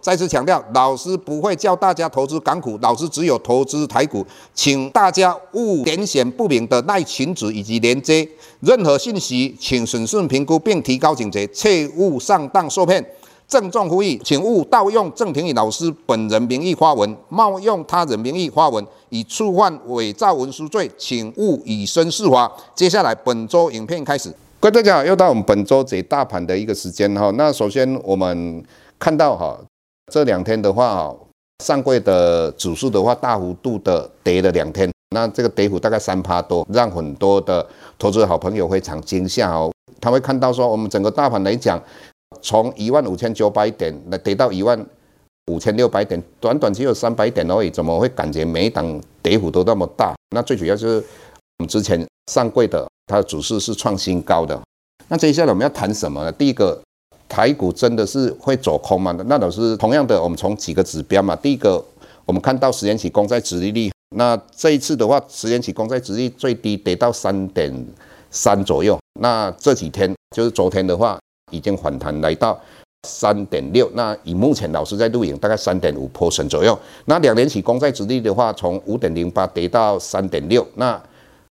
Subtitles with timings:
[0.00, 4.24] 再次强调，老师不会教大家投资港股，老师只有投资台股，
[4.54, 8.28] 请大家勿点选不明的赖群组以及连接，
[8.60, 13.04] 任何信息请审慎评估并提高警觉，切勿上当受骗。
[13.46, 22.52] 郑重呼吁，请勿盗用郑庭宇老师本人名义发文，冒用他人名义发文，以触犯伪造文书罪，请勿以身试法。
[22.74, 27.30] 接下来本周影片开始，各位大家好，又到我们本周解大盘的一个时间哈。
[27.38, 28.62] 那首先我们
[28.98, 29.58] 看到哈。
[30.10, 31.14] 这两天的话，
[31.64, 37.66] 上柜的指数的话，大幅度的跌了两天，那这个跌幅大概三趴多，让很多的
[37.98, 39.70] 投资好朋友非常惊吓哦。
[40.00, 41.82] 他会看到说，我们整个大盘来讲，
[42.40, 44.86] 从一万五千九百点来跌到一万
[45.50, 50.14] 五千六百点，短短只有三百点而已，怎么会感觉每一档跌幅都那么大？
[50.30, 50.96] 那最主要就是
[51.58, 54.58] 我们之前上柜的它的指数是创新高的。
[55.08, 56.32] 那接下来我们要谈什么呢？
[56.32, 56.80] 第一个。
[57.28, 59.14] 台股真的是会走空吗？
[59.26, 61.36] 那老师同样的，我们从几个指标嘛。
[61.36, 61.84] 第一个，
[62.24, 67.86] 我们看到十年期公债殖利率，那这一次的话，十年期公债殖利率最低跌到三点
[68.30, 68.98] 三左右。
[69.20, 71.18] 那这几天就是昨天的话，
[71.50, 72.58] 已经反弹来到
[73.06, 73.90] 三点六。
[73.94, 76.78] 那以目前老师在录影，大概三点五 percent 左右。
[77.04, 80.66] 那两年期公债殖利率的话，从五点零八跌到三点六。
[80.76, 80.98] 那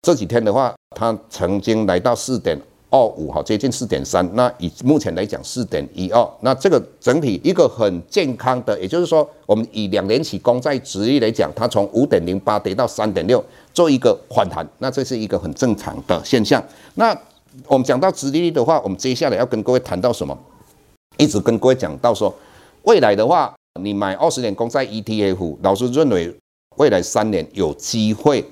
[0.00, 2.58] 这几天的话，它曾经来到四点。
[2.90, 13.44] 二五哈，接近四点三，那以目前来讲四点一二，那这个整体一个很健康的，也就是说，我们以两年期公债殖利率来讲，它从五点零八跌到三点六，
[13.74, 16.62] 做一个反弹，那这是一个很正常的现象。
[16.94, 17.14] 那
[17.66, 20.36] 我们讲到殖利率的话，我们接下来要跟各位谈到什么？
[21.18, 22.34] 一直跟各位讲到说，
[22.84, 26.34] 未来的话，你买二十年公债 ETF，老师认为
[26.76, 28.44] 未来三年有机会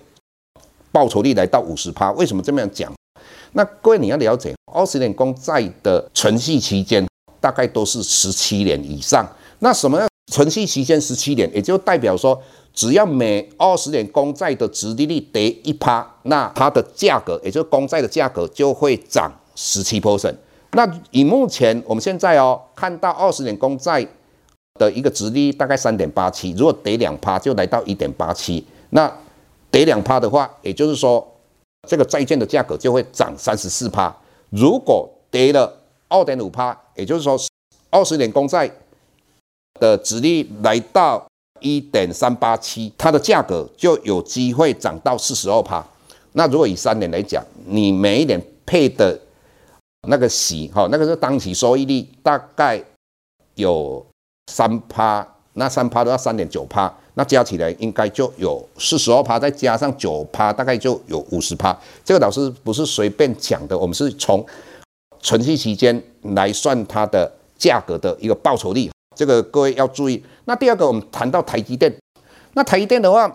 [0.92, 2.92] 报酬率来到五十趴，为什么这么样讲？
[3.56, 7.06] 那各位你要了解，二十年公债的存续期间
[7.40, 9.26] 大概都是十七年以上。
[9.60, 9.98] 那什么
[10.30, 11.50] 存续期间十七年？
[11.54, 12.38] 也就代表说，
[12.74, 20.34] 只要每二十年公债的殖利率跌一趴，那它的价格，也就是公债的价格就会涨十七 percent。
[20.72, 24.06] 那以目前我们现在哦看到二十年公债
[24.78, 28.66] 的一个殖利率大概三点八七，如果跌两趴就来到一点八七。
[28.90, 29.10] 那
[29.70, 31.26] 跌两趴的话，也就是说。
[31.86, 34.14] 这个债券的价格就会涨三十四趴，
[34.50, 35.72] 如果跌了
[36.08, 37.38] 二点五趴，也就是说
[37.90, 38.70] 二十年公债
[39.80, 41.26] 的殖利率来到
[41.60, 45.84] 一点三八七，它的价格就有机会涨到四十二趴。
[46.32, 49.18] 那如果以三年来讲，你每一年配的
[50.08, 52.82] 那个息，哈，那个是当期收益率大概
[53.54, 54.04] 有
[54.52, 56.92] 三趴，那三趴都要三点九趴。
[57.18, 61.74] 那加起来应该就有四十二趴，再加上九趴，大概就有五十趴。
[62.04, 64.44] 这个老师不是随便讲的，我们是从
[65.20, 66.02] 存续期间
[66.34, 68.90] 来算它的价格的一个报酬率。
[69.16, 70.22] 这个各位要注意。
[70.44, 71.90] 那第二个，我们谈到台积电。
[72.52, 73.34] 那台积电的话，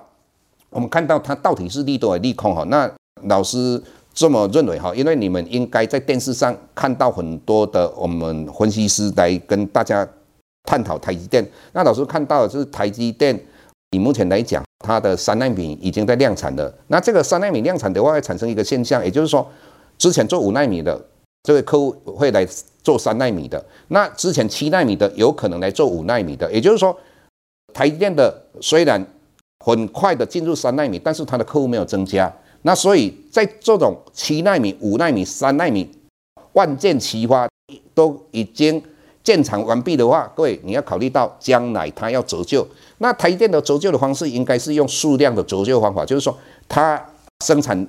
[0.70, 2.64] 我们看到它到底是利多还是利空哈？
[2.66, 2.88] 那
[3.24, 3.82] 老师
[4.14, 10.08] 这么认为哈，因为你们应该在电视上看到很多的我们分析师来跟大家
[10.66, 11.44] 探讨台积电。
[11.74, 13.44] 那老师看到就是台积电。
[13.92, 16.74] 以目前来讲，它的三纳米已经在量产了。
[16.88, 19.46] 那这个三纳米量产的话，会产生一个现象，也就是说，
[19.98, 21.00] 之前做五纳米的
[21.44, 22.48] 这位客户会来
[22.82, 23.64] 做三纳米的。
[23.90, 26.50] 那之前七纳米的有可能来做五纳米的。
[26.54, 26.98] 也就是说，
[27.74, 29.06] 台积电的虽然
[29.66, 32.34] 很快的进入三纳米，但是它的客户没有增加。
[32.62, 35.90] 那所以在这种七纳米、五纳米、三纳米
[36.54, 37.50] 万箭齐发
[37.94, 38.82] 都已经。
[39.24, 42.66] 建厂完毕的话，各位你要考虑到将来它要折旧。
[42.98, 46.36] 那台电的折旧的方式应该是用数量的折旧方法，就是说
[46.68, 47.00] 它
[47.46, 47.88] 生产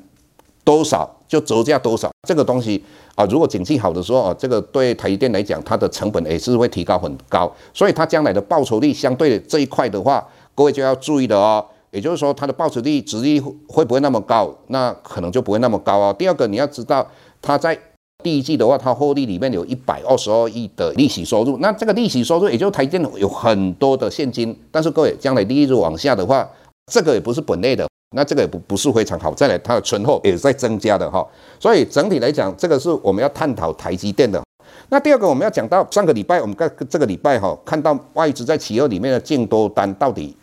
[0.62, 2.11] 多少就折价多少。
[2.29, 2.82] 这个东西
[3.14, 7.50] 啊，如果景气好的时候啊，这个对台电来讲，它的成本也是会提高很高。
[7.73, 11.64] 所以它将来的报酬率相对这一块的话，各位就要注意的哦。
[11.90, 14.55] 也就是说，它的报酬率、值率会不会那么高？
[14.69, 16.14] 那可能就不会那么高哦。
[16.19, 17.06] 第二个，你要知道
[17.40, 17.79] 它在。
[18.23, 21.59] 第一季的话，它获利里面有一百二十二亿的利息收入。
[21.59, 24.57] 那这个利息收入，也就是台积电有很多的现金。
[24.71, 26.49] 但是各位，将来利率往下的话，
[26.93, 29.35] 这个也不是本类的，那这个也不不是非常好。
[29.35, 31.27] 再来，它的存货也在增加的哈。
[31.61, 34.43] 所以整体来讲，这个是我们要探讨台积电的。
[34.89, 40.37] 那第二个，我们要讲到上个礼拜，我们看这个礼拜哈，看到外资在企业里面的净多单到底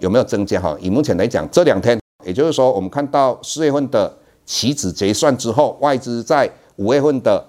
[0.00, 0.76] 有没有增加哈？
[0.80, 4.14] 以目前来讲，这两天也就是说，我们看到四月份的
[4.44, 7.44] 期指结算之后，外资在五月份的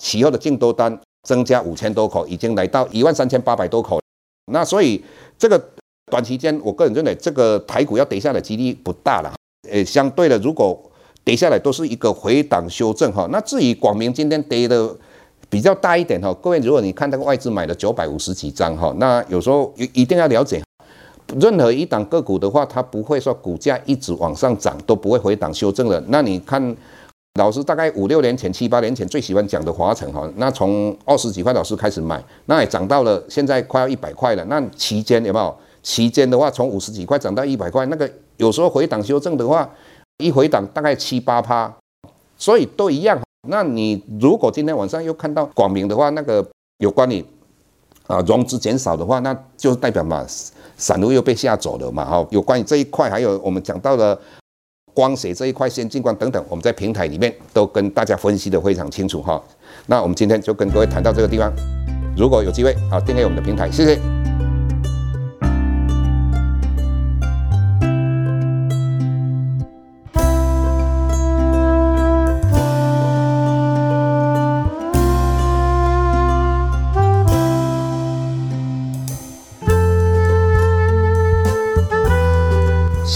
[0.00, 4.00] 期后的净多单增加五千多口，已经来到一万三千八百多口。
[4.52, 5.02] 那所以
[5.38, 5.62] 这个
[6.10, 9.34] 短期间，我个人认为这个台股要跌下来的几率不大了。
[9.70, 10.80] 呃，相对的，如果
[11.24, 13.28] 跌下来都是一个回档修正哈。
[13.30, 14.96] 那至于广明今天跌的
[15.50, 20.62] 比较大一点哈，各位如果你看那个外资买了九百五十几张哈，那有时候一一定要了解，
[21.38, 26.02] 任何一档个股的话，它不会说股价一直往上涨都不会回档修正的。
[26.08, 26.74] 那你看
[27.38, 34.44] 老师大概五六年前、七八年前最喜欢讲的华城哈，那从二十几块老师开始买，那也涨到了现在快要一百块了。
[34.46, 35.56] 那期间有没有？
[35.80, 39.66] 期间的话，从五十几块涨到一百块，那个有时候回档修正的话，
[40.18, 41.72] 一回档大概七八趴，
[42.36, 43.18] 所以都一样。
[43.48, 46.44] 那你如果今天晚上又看到广明的话，那个
[46.78, 47.24] 有关于
[48.08, 50.26] 啊融资减少的话，那就代表嘛
[50.76, 52.04] 散户又被吓走了嘛。
[52.04, 54.18] 哈，有关于这一块，还有我们讲到的
[54.98, 59.40] 光学这一块、先进光等等，我们在平台里面都跟大家分析的非常清楚哈。
[59.86, 61.52] 那我们今天就跟各位谈到这个地方，
[62.16, 64.27] 如果有机会啊，订阅我们的平台，谢谢。